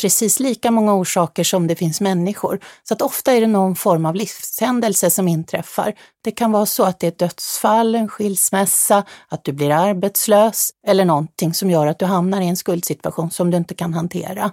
precis 0.00 0.40
lika 0.40 0.70
många 0.70 0.94
orsaker 0.94 1.44
som 1.44 1.66
det 1.66 1.74
finns 1.74 2.00
människor. 2.00 2.60
Så 2.82 2.94
att 2.94 3.02
ofta 3.02 3.32
är 3.32 3.40
det 3.40 3.46
någon 3.46 3.76
form 3.76 4.06
av 4.06 4.14
livshändelse 4.14 5.10
som 5.10 5.28
inträffar. 5.28 5.94
Det 6.24 6.30
kan 6.30 6.52
vara 6.52 6.66
så 6.66 6.84
att 6.84 7.00
det 7.00 7.06
är 7.06 7.08
ett 7.08 7.18
dödsfall, 7.18 7.94
en 7.94 8.08
skilsmässa, 8.08 9.04
att 9.28 9.44
du 9.44 9.52
blir 9.52 9.70
arbetslös 9.70 10.70
eller 10.86 11.04
någonting 11.04 11.54
som 11.54 11.70
gör 11.70 11.86
att 11.86 11.98
du 11.98 12.04
hamnar 12.04 12.40
i 12.40 12.48
en 12.48 12.56
skuldsituation 12.56 13.30
som 13.30 13.50
du 13.50 13.56
inte 13.56 13.74
kan 13.74 13.94
hantera. 13.94 14.52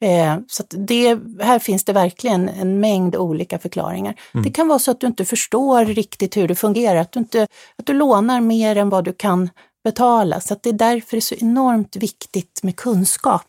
Eh, 0.00 0.36
så 0.46 0.62
det, 0.70 1.18
här 1.40 1.58
finns 1.58 1.84
det 1.84 1.92
verkligen 1.92 2.48
en 2.48 2.80
mängd 2.80 3.16
olika 3.16 3.58
förklaringar. 3.58 4.14
Mm. 4.34 4.44
Det 4.44 4.50
kan 4.50 4.68
vara 4.68 4.78
så 4.78 4.90
att 4.90 5.00
du 5.00 5.06
inte 5.06 5.24
förstår 5.24 5.84
riktigt 5.84 6.36
hur 6.36 6.48
det 6.48 6.54
fungerar, 6.54 7.00
att 7.00 7.12
du, 7.12 7.18
inte, 7.20 7.46
att 7.78 7.86
du 7.86 7.92
lånar 7.92 8.40
mer 8.40 8.76
än 8.76 8.88
vad 8.88 9.04
du 9.04 9.12
kan 9.12 9.50
betala. 9.84 10.40
Så 10.40 10.56
det 10.62 10.68
är 10.68 10.72
därför 10.72 11.10
det 11.10 11.18
är 11.18 11.20
så 11.20 11.34
enormt 11.34 11.96
viktigt 11.96 12.60
med 12.62 12.76
kunskap 12.76 13.42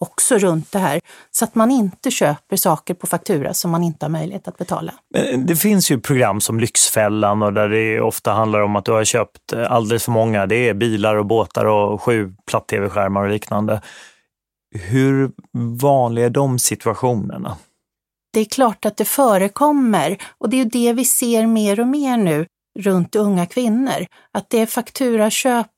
också 0.00 0.38
runt 0.38 0.72
det 0.72 0.78
här, 0.78 1.00
så 1.30 1.44
att 1.44 1.54
man 1.54 1.70
inte 1.70 2.10
köper 2.10 2.56
saker 2.56 2.94
på 2.94 3.06
faktura 3.06 3.54
som 3.54 3.70
man 3.70 3.82
inte 3.82 4.04
har 4.04 4.10
möjlighet 4.10 4.48
att 4.48 4.58
betala. 4.58 4.92
Det 5.36 5.56
finns 5.56 5.90
ju 5.90 6.00
program 6.00 6.40
som 6.40 6.60
Lyxfällan 6.60 7.42
och 7.42 7.52
där 7.52 7.68
det 7.68 8.00
ofta 8.00 8.32
handlar 8.32 8.60
om 8.60 8.76
att 8.76 8.84
du 8.84 8.92
har 8.92 9.04
köpt 9.04 9.52
alldeles 9.68 10.04
för 10.04 10.12
många. 10.12 10.46
Det 10.46 10.68
är 10.68 10.74
bilar 10.74 11.16
och 11.16 11.26
båtar 11.26 11.64
och 11.64 12.02
sju 12.02 12.34
platt-tv-skärmar 12.46 13.22
och 13.22 13.30
liknande. 13.30 13.80
Hur 14.74 15.30
vanliga 15.80 16.26
är 16.26 16.30
de 16.30 16.58
situationerna? 16.58 17.56
Det 18.32 18.40
är 18.40 18.44
klart 18.44 18.84
att 18.84 18.96
det 18.96 19.04
förekommer 19.04 20.18
och 20.38 20.50
det 20.50 20.60
är 20.60 20.64
det 20.64 20.92
vi 20.92 21.04
ser 21.04 21.46
mer 21.46 21.80
och 21.80 21.86
mer 21.86 22.16
nu 22.16 22.46
runt 22.78 23.16
unga 23.16 23.46
kvinnor. 23.46 24.06
Att 24.32 24.50
det 24.50 24.60
är 24.60 24.66
fakturaköp 24.66 25.70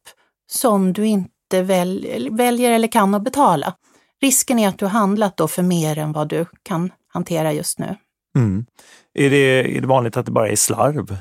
som 0.52 0.92
du 0.92 1.06
inte 1.06 1.62
väl, 1.62 2.28
väljer 2.30 2.70
eller 2.70 2.88
kan 2.88 3.14
att 3.14 3.24
betala. 3.24 3.74
Risken 4.22 4.58
är 4.58 4.68
att 4.68 4.78
du 4.78 4.84
har 4.84 4.90
handlat 4.90 5.36
då 5.36 5.48
för 5.48 5.62
mer 5.62 5.98
än 5.98 6.12
vad 6.12 6.28
du 6.28 6.46
kan 6.62 6.92
hantera 7.08 7.52
just 7.52 7.78
nu. 7.78 7.96
Mm. 8.36 8.66
Är, 9.14 9.30
det, 9.30 9.76
är 9.76 9.80
det 9.80 9.86
vanligt 9.86 10.16
att 10.16 10.26
det 10.26 10.32
bara 10.32 10.48
är 10.48 10.56
slarv? 10.56 11.18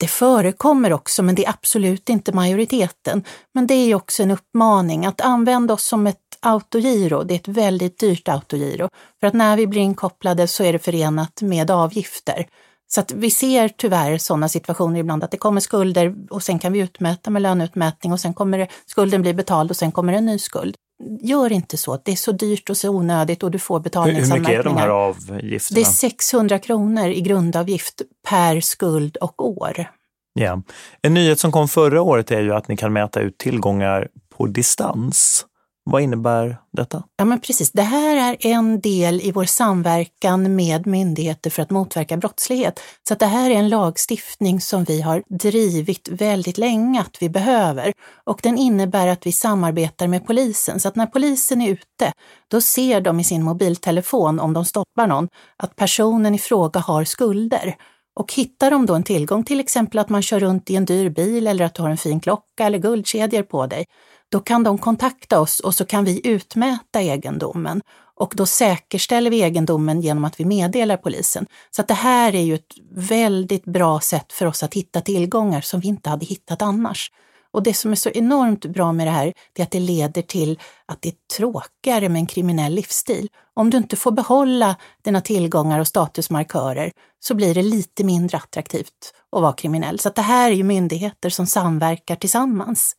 Det 0.00 0.08
förekommer 0.08 0.92
också, 0.92 1.22
men 1.22 1.34
det 1.34 1.44
är 1.44 1.50
absolut 1.50 2.08
inte 2.08 2.32
majoriteten. 2.32 3.24
Men 3.54 3.66
det 3.66 3.74
är 3.74 3.94
också 3.94 4.22
en 4.22 4.30
uppmaning 4.30 5.06
att 5.06 5.20
använda 5.20 5.74
oss 5.74 5.84
som 5.84 6.06
ett 6.06 6.27
autogiro. 6.40 7.22
Det 7.22 7.34
är 7.34 7.38
ett 7.38 7.48
väldigt 7.48 7.98
dyrt 7.98 8.28
autogiro. 8.28 8.88
För 9.20 9.26
att 9.26 9.34
när 9.34 9.56
vi 9.56 9.66
blir 9.66 9.80
inkopplade 9.80 10.46
så 10.46 10.64
är 10.64 10.72
det 10.72 10.78
förenat 10.78 11.42
med 11.42 11.70
avgifter. 11.70 12.46
Så 12.90 13.00
att 13.00 13.12
vi 13.12 13.30
ser 13.30 13.68
tyvärr 13.68 14.18
sådana 14.18 14.48
situationer 14.48 15.00
ibland 15.00 15.24
att 15.24 15.30
det 15.30 15.36
kommer 15.36 15.60
skulder 15.60 16.14
och 16.30 16.42
sen 16.42 16.58
kan 16.58 16.72
vi 16.72 16.78
utmäta 16.78 17.30
med 17.30 17.42
löneutmätning 17.42 18.12
och 18.12 18.20
sen 18.20 18.34
kommer 18.34 18.58
det, 18.58 18.68
skulden 18.86 19.22
bli 19.22 19.34
betald 19.34 19.70
och 19.70 19.76
sen 19.76 19.92
kommer 19.92 20.12
en 20.12 20.26
ny 20.26 20.38
skuld. 20.38 20.74
Gör 21.20 21.52
inte 21.52 21.76
så, 21.76 22.00
det 22.04 22.12
är 22.12 22.16
så 22.16 22.32
dyrt 22.32 22.70
och 22.70 22.76
så 22.76 22.90
onödigt 22.90 23.42
och 23.42 23.50
du 23.50 23.58
får 23.58 23.80
betalningsanmärkningar. 23.80 24.50
Hur 24.50 24.64
mycket 24.64 24.66
är 24.66 24.74
de 24.74 24.76
här 24.76 24.88
avgifterna? 24.88 25.74
Det 25.74 25.80
är 25.80 25.92
600 25.92 26.58
kronor 26.58 27.08
i 27.08 27.20
grundavgift 27.20 28.02
per 28.28 28.60
skuld 28.60 29.16
och 29.16 29.48
år. 29.48 29.90
Ja. 30.32 30.62
En 31.02 31.14
nyhet 31.14 31.40
som 31.40 31.52
kom 31.52 31.68
förra 31.68 32.02
året 32.02 32.30
är 32.30 32.40
ju 32.40 32.54
att 32.54 32.68
ni 32.68 32.76
kan 32.76 32.92
mäta 32.92 33.20
ut 33.20 33.38
tillgångar 33.38 34.08
på 34.36 34.46
distans. 34.46 35.46
Vad 35.90 36.02
innebär 36.02 36.58
detta? 36.72 37.02
Ja, 37.16 37.24
men 37.24 37.40
precis. 37.40 37.72
Det 37.72 37.82
här 37.82 38.16
är 38.16 38.46
en 38.46 38.80
del 38.80 39.20
i 39.20 39.32
vår 39.32 39.44
samverkan 39.44 40.56
med 40.56 40.86
myndigheter 40.86 41.50
för 41.50 41.62
att 41.62 41.70
motverka 41.70 42.16
brottslighet. 42.16 42.80
Så 43.08 43.12
att 43.14 43.20
det 43.20 43.26
här 43.26 43.50
är 43.50 43.54
en 43.54 43.68
lagstiftning 43.68 44.60
som 44.60 44.84
vi 44.84 45.00
har 45.00 45.22
drivit 45.28 46.08
väldigt 46.08 46.58
länge 46.58 47.00
att 47.00 47.16
vi 47.20 47.28
behöver. 47.28 47.92
Och 48.24 48.40
den 48.42 48.58
innebär 48.58 49.06
att 49.06 49.26
vi 49.26 49.32
samarbetar 49.32 50.06
med 50.06 50.26
polisen. 50.26 50.80
Så 50.80 50.88
att 50.88 50.96
när 50.96 51.06
polisen 51.06 51.62
är 51.62 51.70
ute, 51.70 52.12
då 52.48 52.60
ser 52.60 53.00
de 53.00 53.20
i 53.20 53.24
sin 53.24 53.42
mobiltelefon, 53.42 54.40
om 54.40 54.52
de 54.52 54.64
stoppar 54.64 55.06
någon, 55.06 55.28
att 55.56 55.76
personen 55.76 56.34
i 56.34 56.38
fråga 56.38 56.80
har 56.80 57.04
skulder. 57.04 57.76
Och 58.20 58.32
hittar 58.32 58.70
de 58.70 58.86
då 58.86 58.94
en 58.94 59.02
tillgång, 59.02 59.44
till 59.44 59.60
exempel 59.60 59.98
att 59.98 60.08
man 60.08 60.22
kör 60.22 60.40
runt 60.40 60.70
i 60.70 60.76
en 60.76 60.84
dyr 60.84 61.10
bil 61.10 61.46
eller 61.46 61.64
att 61.64 61.74
du 61.74 61.82
har 61.82 61.90
en 61.90 61.96
fin 61.96 62.20
klocka 62.20 62.64
eller 62.66 62.78
guldkedjor 62.78 63.42
på 63.42 63.66
dig, 63.66 63.84
då 64.30 64.40
kan 64.40 64.62
de 64.62 64.78
kontakta 64.78 65.40
oss 65.40 65.60
och 65.60 65.74
så 65.74 65.84
kan 65.84 66.04
vi 66.04 66.28
utmäta 66.28 67.00
egendomen. 67.00 67.80
Och 68.14 68.32
då 68.36 68.46
säkerställer 68.46 69.30
vi 69.30 69.42
egendomen 69.42 70.00
genom 70.00 70.24
att 70.24 70.40
vi 70.40 70.44
meddelar 70.44 70.96
polisen. 70.96 71.46
Så 71.70 71.82
att 71.82 71.88
det 71.88 71.94
här 71.94 72.34
är 72.34 72.42
ju 72.42 72.54
ett 72.54 72.74
väldigt 72.94 73.64
bra 73.64 74.00
sätt 74.00 74.32
för 74.32 74.46
oss 74.46 74.62
att 74.62 74.74
hitta 74.74 75.00
tillgångar 75.00 75.60
som 75.60 75.80
vi 75.80 75.88
inte 75.88 76.10
hade 76.10 76.26
hittat 76.26 76.62
annars. 76.62 77.10
Och 77.50 77.62
det 77.62 77.74
som 77.74 77.90
är 77.90 77.96
så 77.96 78.10
enormt 78.10 78.66
bra 78.66 78.92
med 78.92 79.06
det 79.06 79.10
här, 79.10 79.32
är 79.54 79.62
att 79.62 79.70
det 79.70 79.80
leder 79.80 80.22
till 80.22 80.58
att 80.86 81.02
det 81.02 81.08
är 81.08 81.14
tråkigare 81.36 82.08
med 82.08 82.20
en 82.20 82.26
kriminell 82.26 82.74
livsstil. 82.74 83.28
Om 83.54 83.70
du 83.70 83.76
inte 83.76 83.96
får 83.96 84.10
behålla 84.10 84.76
dina 85.04 85.20
tillgångar 85.20 85.80
och 85.80 85.86
statusmarkörer 85.86 86.92
så 87.20 87.34
blir 87.34 87.54
det 87.54 87.62
lite 87.62 88.04
mindre 88.04 88.38
attraktivt 88.38 89.14
att 89.36 89.42
vara 89.42 89.52
kriminell. 89.52 89.98
Så 89.98 90.08
att 90.08 90.14
det 90.14 90.22
här 90.22 90.50
är 90.50 90.54
ju 90.54 90.62
myndigheter 90.62 91.30
som 91.30 91.46
samverkar 91.46 92.16
tillsammans. 92.16 92.94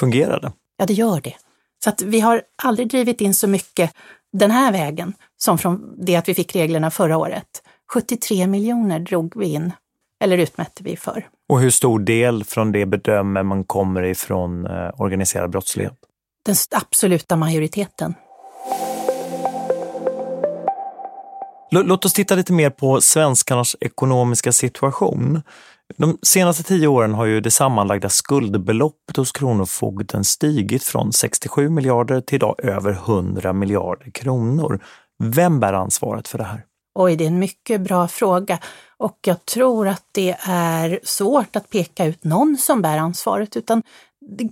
Fungerar 0.00 0.40
det? 0.40 0.52
Ja, 0.78 0.86
det 0.86 0.92
gör 0.92 1.20
det. 1.20 1.34
Så 1.84 1.90
att 1.90 2.02
vi 2.02 2.20
har 2.20 2.42
aldrig 2.62 2.88
drivit 2.88 3.20
in 3.20 3.34
så 3.34 3.48
mycket 3.48 3.92
den 4.32 4.50
här 4.50 4.72
vägen 4.72 5.14
som 5.36 5.58
från 5.58 5.94
det 6.04 6.16
att 6.16 6.28
vi 6.28 6.34
fick 6.34 6.56
reglerna 6.56 6.90
förra 6.90 7.16
året. 7.16 7.62
73 7.92 8.46
miljoner 8.46 9.00
drog 9.00 9.36
vi 9.36 9.46
in, 9.46 9.72
eller 10.24 10.38
utmätte 10.38 10.82
vi 10.84 10.96
för. 10.96 11.28
Och 11.48 11.60
hur 11.60 11.70
stor 11.70 11.98
del 11.98 12.44
från 12.44 12.72
det 12.72 12.86
bedömer 12.86 13.42
man 13.42 13.64
kommer 13.64 14.02
ifrån 14.02 14.66
eh, 14.66 15.00
organiserad 15.00 15.50
brottslighet? 15.50 15.94
Den 16.44 16.56
absoluta 16.70 17.36
majoriteten. 17.36 18.14
Låt 21.70 22.04
oss 22.04 22.12
titta 22.12 22.34
lite 22.34 22.52
mer 22.52 22.70
på 22.70 23.00
svenskarnas 23.00 23.76
ekonomiska 23.80 24.52
situation. 24.52 25.42
De 25.96 26.18
senaste 26.22 26.62
tio 26.62 26.86
åren 26.86 27.14
har 27.14 27.24
ju 27.26 27.40
det 27.40 27.50
sammanlagda 27.50 28.08
skuldbeloppet 28.08 29.16
hos 29.16 29.32
Kronofogden 29.32 30.24
stigit 30.24 30.84
från 30.84 31.12
67 31.12 31.68
miljarder 31.68 32.20
till 32.20 32.36
idag 32.36 32.54
över 32.58 32.92
100 32.92 33.52
miljarder 33.52 34.10
kronor. 34.10 34.84
Vem 35.18 35.60
bär 35.60 35.72
ansvaret 35.72 36.28
för 36.28 36.38
det 36.38 36.44
här? 36.44 36.64
Oj, 36.94 37.16
det 37.16 37.24
är 37.24 37.28
en 37.28 37.38
mycket 37.38 37.80
bra 37.80 38.08
fråga 38.08 38.58
och 38.98 39.18
jag 39.26 39.44
tror 39.44 39.88
att 39.88 40.04
det 40.12 40.36
är 40.40 41.00
svårt 41.02 41.56
att 41.56 41.70
peka 41.70 42.04
ut 42.04 42.24
någon 42.24 42.56
som 42.56 42.82
bär 42.82 42.98
ansvaret 42.98 43.56
utan 43.56 43.82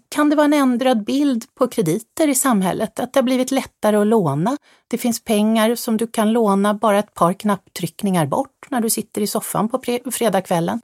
kan 0.09 0.31
det 0.31 0.37
vara 0.37 0.45
en 0.45 0.53
ändrad 0.53 1.05
bild 1.05 1.45
på 1.55 1.69
krediter 1.69 2.29
i 2.29 2.35
samhället? 2.35 3.01
Att 3.01 3.13
det 3.13 3.19
har 3.19 3.25
blivit 3.25 3.51
lättare 3.51 3.97
att 3.97 4.07
låna? 4.07 4.57
Det 4.89 4.99
finns 4.99 5.25
pengar 5.25 5.75
som 5.75 5.97
du 5.97 6.07
kan 6.07 6.33
låna 6.33 6.75
bara 6.75 6.99
ett 6.99 7.15
par 7.15 7.33
knapptryckningar 7.33 8.27
bort 8.27 8.67
när 8.71 8.81
du 8.81 8.91
sitter 8.91 9.21
i 9.21 9.27
soffan 9.27 9.69
på 9.69 9.81
fredagskvällen. 10.13 10.81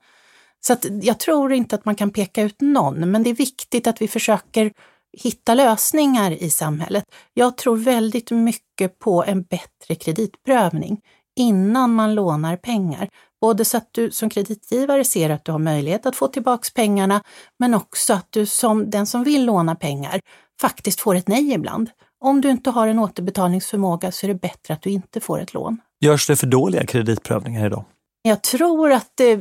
Så 0.66 0.72
att 0.72 0.86
jag 1.02 1.18
tror 1.18 1.52
inte 1.52 1.74
att 1.74 1.84
man 1.84 1.94
kan 1.94 2.10
peka 2.10 2.42
ut 2.42 2.60
någon, 2.60 3.10
men 3.10 3.22
det 3.22 3.30
är 3.30 3.34
viktigt 3.34 3.86
att 3.86 4.02
vi 4.02 4.08
försöker 4.08 4.72
hitta 5.18 5.54
lösningar 5.54 6.30
i 6.30 6.50
samhället. 6.50 7.04
Jag 7.34 7.56
tror 7.56 7.76
väldigt 7.76 8.30
mycket 8.30 8.98
på 8.98 9.24
en 9.24 9.42
bättre 9.42 9.94
kreditprövning 9.94 11.00
innan 11.36 11.94
man 11.94 12.14
lånar 12.14 12.56
pengar. 12.56 13.08
Både 13.40 13.64
så 13.64 13.76
att 13.76 13.88
du 13.92 14.10
som 14.10 14.30
kreditgivare 14.30 15.04
ser 15.04 15.30
att 15.30 15.44
du 15.44 15.52
har 15.52 15.58
möjlighet 15.58 16.06
att 16.06 16.16
få 16.16 16.28
tillbaks 16.28 16.74
pengarna, 16.74 17.22
men 17.58 17.74
också 17.74 18.14
att 18.14 18.26
du 18.30 18.46
som 18.46 18.90
den 18.90 19.06
som 19.06 19.24
vill 19.24 19.44
låna 19.44 19.74
pengar 19.74 20.20
faktiskt 20.60 21.00
får 21.00 21.14
ett 21.14 21.28
nej 21.28 21.52
ibland. 21.52 21.90
Om 22.20 22.40
du 22.40 22.50
inte 22.50 22.70
har 22.70 22.86
en 22.86 22.98
återbetalningsförmåga 22.98 24.12
så 24.12 24.26
är 24.26 24.28
det 24.28 24.40
bättre 24.40 24.74
att 24.74 24.82
du 24.82 24.90
inte 24.90 25.20
får 25.20 25.40
ett 25.40 25.54
lån. 25.54 25.80
Görs 26.00 26.26
det 26.26 26.36
för 26.36 26.46
dåliga 26.46 26.86
kreditprövningar 26.86 27.66
idag? 27.66 27.84
Jag 28.22 28.42
tror 28.42 28.92
att 28.92 29.12
det 29.14 29.40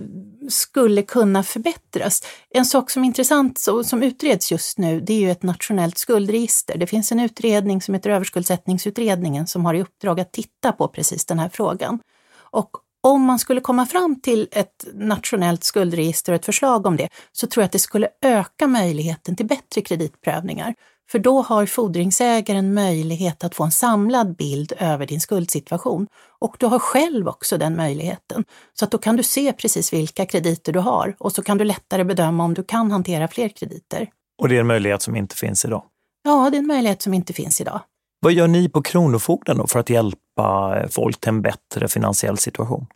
skulle 0.50 1.02
kunna 1.02 1.44
förbättras. 1.44 2.24
En 2.50 2.66
sak 2.66 2.90
som 2.90 3.04
är 3.04 3.08
intressant 3.08 3.60
som 3.86 4.04
utreds 4.04 4.52
just 4.52 4.78
nu, 4.78 5.02
det 5.02 5.14
är 5.14 5.20
ju 5.20 5.32
ett 5.32 5.44
nationellt 5.44 5.98
skuldregister. 5.98 6.78
Det 6.78 6.88
finns 6.88 7.12
en 7.12 7.20
utredning 7.20 7.82
som 7.82 7.94
heter 7.94 8.10
Överskuldsättningsutredningen 8.10 9.48
som 9.48 9.66
har 9.66 9.74
i 9.74 9.82
uppdrag 9.82 10.20
att 10.20 10.32
titta 10.34 10.72
på 10.72 10.88
precis 10.88 11.26
den 11.26 11.40
här 11.40 11.50
frågan. 11.50 12.00
Och 12.34 12.70
om 13.04 13.22
man 13.22 13.40
skulle 13.40 13.62
komma 13.62 13.86
fram 13.86 14.22
till 14.22 14.48
ett 14.52 14.88
nationellt 14.94 15.64
skuldregister 15.64 16.32
och 16.32 16.36
ett 16.36 16.46
förslag 16.46 16.86
om 16.86 16.98
det, 16.98 17.10
så 17.32 17.48
tror 17.48 17.62
jag 17.62 17.66
att 17.66 17.72
det 17.72 17.80
skulle 17.80 18.08
öka 18.22 18.68
möjligheten 18.68 19.36
till 19.36 19.46
bättre 19.46 19.82
kreditprövningar. 19.82 20.76
För 21.12 21.20
då 21.20 21.41
har 21.41 21.65
fordringsägaren 21.65 22.74
möjlighet 22.74 23.44
att 23.44 23.56
få 23.56 23.63
en 23.63 23.72
samlad 23.72 24.36
bild 24.36 24.74
över 24.80 25.06
din 25.06 25.22
skuldsituation. 25.22 26.08
Och 26.39 26.56
du 26.60 26.65
har 26.65 26.80
själv 26.80 27.27
också 27.27 27.58
den 27.58 27.75
möjligheten. 27.75 28.44
Så 28.74 28.86
att 28.86 28.91
då 28.91 28.98
kan 28.98 29.15
du 29.15 29.24
se 29.24 29.53
precis 29.53 29.94
vilka 29.94 30.25
krediter 30.25 30.74
du 30.74 30.80
har 30.80 31.15
och 31.20 31.32
så 31.32 31.44
kan 31.44 31.58
du 31.58 31.63
lättare 31.63 32.03
bedöma 32.03 32.44
om 32.44 32.53
du 32.53 32.63
kan 32.63 32.91
hantera 32.91 33.27
fler 33.27 33.50
krediter. 33.50 34.08
Och 34.41 34.50
det 34.50 34.56
är 34.56 34.60
en 34.60 34.68
möjlighet 34.68 35.01
som 35.01 35.15
inte 35.15 35.36
finns 35.36 35.65
idag? 35.65 35.84
Ja, 36.24 36.50
det 36.51 36.58
är 36.58 36.60
en 36.60 36.68
möjlighet 36.68 37.01
som 37.01 37.13
inte 37.13 37.34
finns 37.34 37.62
idag. 37.62 37.82
Vad 38.20 38.34
gör 38.34 38.48
ni 38.48 38.70
på 38.70 38.82
Kronofogden 38.82 39.58
då 39.58 39.68
för 39.68 39.80
att 39.80 39.89
hjälpa 39.89 40.75
folk 40.89 41.20
till 41.20 41.30
en 41.30 41.41
bättre 41.41 41.88
finansiell 41.88 42.38
situation? 42.38 42.88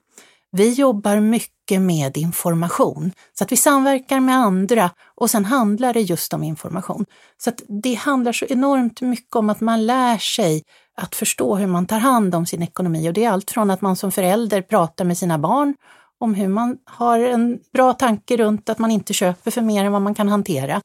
Vi 0.57 0.73
jobbar 0.73 1.19
mycket 1.19 1.81
med 1.81 2.17
information, 2.17 3.11
så 3.37 3.43
att 3.43 3.51
vi 3.51 3.57
samverkar 3.57 4.19
med 4.19 4.35
andra 4.35 4.91
och 5.15 5.29
sen 5.29 5.45
handlar 5.45 5.93
det 5.93 6.01
just 6.01 6.33
om 6.33 6.43
information. 6.43 7.05
Så 7.37 7.49
att 7.49 7.61
det 7.83 7.93
handlar 7.93 8.31
så 8.31 8.45
enormt 8.45 9.01
mycket 9.01 9.35
om 9.35 9.49
att 9.49 9.61
man 9.61 9.85
lär 9.85 10.17
sig 10.17 10.63
att 10.97 11.15
förstå 11.15 11.55
hur 11.55 11.67
man 11.67 11.85
tar 11.85 11.99
hand 11.99 12.35
om 12.35 12.45
sin 12.45 12.63
ekonomi 12.63 13.09
och 13.09 13.13
det 13.13 13.23
är 13.23 13.29
allt 13.29 13.51
från 13.51 13.69
att 13.69 13.81
man 13.81 13.95
som 13.95 14.11
förälder 14.11 14.61
pratar 14.61 15.05
med 15.05 15.17
sina 15.17 15.37
barn 15.37 15.75
om 16.19 16.33
hur 16.33 16.47
man 16.47 16.77
har 16.85 17.19
en 17.19 17.59
bra 17.73 17.93
tanke 17.93 18.37
runt 18.37 18.69
att 18.69 18.79
man 18.79 18.91
inte 18.91 19.13
köper 19.13 19.51
för 19.51 19.61
mer 19.61 19.85
än 19.85 19.91
vad 19.91 20.01
man 20.01 20.15
kan 20.15 20.29
hantera 20.29 20.81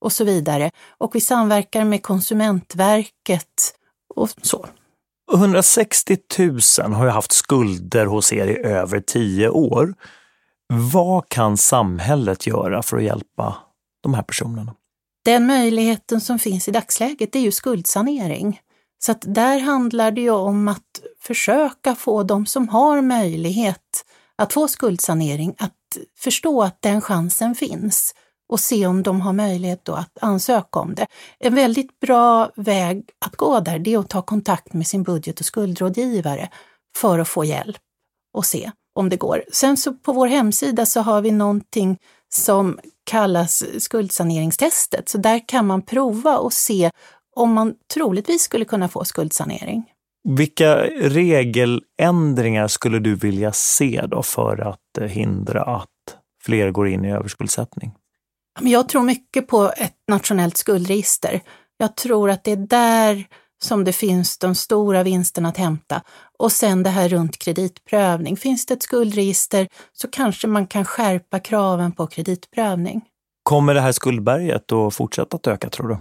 och 0.00 0.12
så 0.12 0.24
vidare. 0.24 0.70
Och 0.98 1.14
vi 1.14 1.20
samverkar 1.20 1.84
med 1.84 2.02
Konsumentverket 2.02 3.74
och 4.14 4.30
så. 4.42 4.66
160 5.32 6.16
000 6.38 6.92
har 6.92 7.04
ju 7.04 7.10
haft 7.10 7.32
skulder 7.32 8.06
hos 8.06 8.32
er 8.32 8.46
i 8.46 8.56
över 8.56 9.00
tio 9.00 9.48
år. 9.48 9.94
Vad 10.92 11.28
kan 11.28 11.56
samhället 11.56 12.46
göra 12.46 12.82
för 12.82 12.96
att 12.96 13.02
hjälpa 13.02 13.56
de 14.02 14.14
här 14.14 14.22
personerna? 14.22 14.74
Den 15.24 15.46
möjligheten 15.46 16.20
som 16.20 16.38
finns 16.38 16.68
i 16.68 16.70
dagsläget 16.70 17.36
är 17.36 17.40
ju 17.40 17.52
skuldsanering. 17.52 18.60
Så 18.98 19.12
att 19.12 19.24
där 19.26 19.60
handlar 19.60 20.10
det 20.10 20.20
ju 20.20 20.30
om 20.30 20.68
att 20.68 21.02
försöka 21.20 21.94
få 21.94 22.22
de 22.22 22.46
som 22.46 22.68
har 22.68 23.02
möjlighet 23.02 24.04
att 24.36 24.52
få 24.52 24.68
skuldsanering 24.68 25.54
att 25.58 25.72
förstå 26.18 26.62
att 26.62 26.82
den 26.82 27.00
chansen 27.00 27.54
finns 27.54 28.14
och 28.48 28.60
se 28.60 28.86
om 28.86 29.02
de 29.02 29.20
har 29.20 29.32
möjlighet 29.32 29.84
då 29.84 29.92
att 29.92 30.18
ansöka 30.20 30.78
om 30.78 30.94
det. 30.94 31.06
En 31.38 31.54
väldigt 31.54 32.00
bra 32.00 32.50
väg 32.56 33.04
att 33.24 33.36
gå 33.36 33.60
där, 33.60 33.78
det 33.78 33.94
är 33.94 33.98
att 33.98 34.08
ta 34.08 34.22
kontakt 34.22 34.72
med 34.72 34.86
sin 34.86 35.02
budget 35.02 35.40
och 35.40 35.46
skuldrådgivare 35.46 36.48
för 36.96 37.18
att 37.18 37.28
få 37.28 37.44
hjälp 37.44 37.76
och 38.34 38.46
se 38.46 38.70
om 38.94 39.08
det 39.08 39.16
går. 39.16 39.44
Sen 39.52 39.76
så 39.76 39.92
på 39.94 40.12
vår 40.12 40.26
hemsida 40.26 40.86
så 40.86 41.00
har 41.00 41.20
vi 41.20 41.30
någonting 41.30 41.98
som 42.34 42.78
kallas 43.04 43.64
skuldsaneringstestet, 43.78 45.08
så 45.08 45.18
där 45.18 45.48
kan 45.48 45.66
man 45.66 45.82
prova 45.82 46.38
och 46.38 46.52
se 46.52 46.90
om 47.36 47.52
man 47.52 47.74
troligtvis 47.94 48.42
skulle 48.42 48.64
kunna 48.64 48.88
få 48.88 49.04
skuldsanering. 49.04 49.84
Vilka 50.28 50.76
regeländringar 50.86 52.68
skulle 52.68 52.98
du 52.98 53.14
vilja 53.14 53.52
se 53.52 54.04
då 54.06 54.22
för 54.22 54.68
att 54.68 54.98
eh, 55.00 55.06
hindra 55.06 55.62
att 55.62 55.88
fler 56.44 56.70
går 56.70 56.88
in 56.88 57.04
i 57.04 57.12
överskuldsättning? 57.12 57.92
Jag 58.60 58.88
tror 58.88 59.02
mycket 59.02 59.46
på 59.46 59.72
ett 59.76 59.96
nationellt 60.08 60.56
skuldregister. 60.56 61.40
Jag 61.76 61.96
tror 61.96 62.30
att 62.30 62.44
det 62.44 62.52
är 62.52 62.56
där 62.56 63.26
som 63.62 63.84
det 63.84 63.92
finns 63.92 64.38
de 64.38 64.54
stora 64.54 65.02
vinsterna 65.02 65.48
att 65.48 65.56
hämta. 65.56 66.02
Och 66.38 66.52
sen 66.52 66.82
det 66.82 66.90
här 66.90 67.08
runt 67.08 67.38
kreditprövning. 67.38 68.36
Finns 68.36 68.66
det 68.66 68.74
ett 68.74 68.82
skuldregister 68.82 69.68
så 69.92 70.08
kanske 70.08 70.46
man 70.46 70.66
kan 70.66 70.84
skärpa 70.84 71.38
kraven 71.38 71.92
på 71.92 72.06
kreditprövning. 72.06 73.02
Kommer 73.42 73.74
det 73.74 73.80
här 73.80 73.92
skuldberget 73.92 74.72
att 74.72 74.94
fortsätta 74.94 75.36
att 75.36 75.46
öka 75.46 75.70
tror 75.70 75.88
du? 75.88 75.96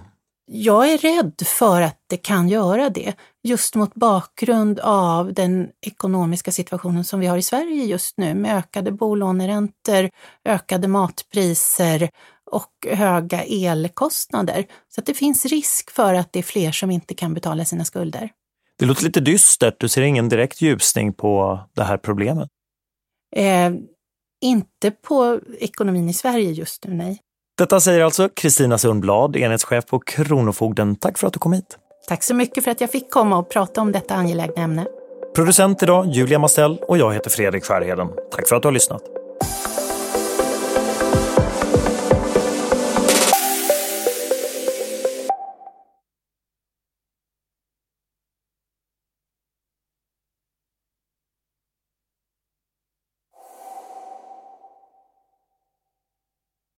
Jag 0.53 0.91
är 0.93 0.97
rädd 0.97 1.33
för 1.45 1.81
att 1.81 1.97
det 2.09 2.17
kan 2.17 2.49
göra 2.49 2.89
det, 2.89 3.13
just 3.43 3.75
mot 3.75 3.95
bakgrund 3.95 4.79
av 4.79 5.33
den 5.33 5.69
ekonomiska 5.85 6.51
situationen 6.51 7.03
som 7.03 7.19
vi 7.19 7.27
har 7.27 7.37
i 7.37 7.41
Sverige 7.41 7.85
just 7.85 8.17
nu 8.17 8.33
med 8.33 8.57
ökade 8.57 8.91
bolåneräntor, 8.91 10.09
ökade 10.45 10.87
matpriser 10.87 12.09
och 12.51 12.87
höga 12.87 13.43
elkostnader. 13.43 14.65
Så 14.89 15.01
att 15.01 15.05
det 15.05 15.13
finns 15.13 15.45
risk 15.45 15.91
för 15.91 16.13
att 16.13 16.33
det 16.33 16.39
är 16.39 16.43
fler 16.43 16.71
som 16.71 16.91
inte 16.91 17.13
kan 17.13 17.33
betala 17.33 17.65
sina 17.65 17.85
skulder. 17.85 18.29
Det 18.79 18.85
låter 18.85 19.03
lite 19.03 19.19
dystert. 19.19 19.75
Du 19.79 19.89
ser 19.89 20.01
ingen 20.01 20.29
direkt 20.29 20.61
ljusning 20.61 21.13
på 21.13 21.59
det 21.75 21.83
här 21.83 21.97
problemet? 21.97 22.49
Eh, 23.35 23.71
inte 24.41 24.91
på 24.91 25.39
ekonomin 25.59 26.09
i 26.09 26.13
Sverige 26.13 26.51
just 26.51 26.85
nu, 26.85 26.93
nej. 26.93 27.19
Detta 27.57 27.79
säger 27.79 28.01
alltså 28.01 28.29
Kristina 28.29 28.77
Sundblad, 28.77 29.35
enhetschef 29.35 29.85
på 29.85 29.99
Kronofogden. 29.99 30.95
Tack 30.95 31.17
för 31.17 31.27
att 31.27 31.33
du 31.33 31.39
kom 31.39 31.53
hit. 31.53 31.77
Tack 32.07 32.23
så 32.23 32.35
mycket 32.35 32.63
för 32.63 32.71
att 32.71 32.81
jag 32.81 32.91
fick 32.91 33.11
komma 33.11 33.37
och 33.37 33.49
prata 33.49 33.81
om 33.81 33.91
detta 33.91 34.15
angelägna 34.15 34.63
ämne. 34.63 34.85
Producent 35.35 35.83
idag 35.83 36.07
Julia 36.07 36.39
Mastell 36.39 36.77
och 36.77 36.97
jag 36.97 37.13
heter 37.13 37.29
Fredrik 37.29 37.63
Skärheden. 37.63 38.07
Tack 38.31 38.47
för 38.47 38.55
att 38.55 38.61
du 38.61 38.67
har 38.67 38.73
lyssnat. 38.73 39.20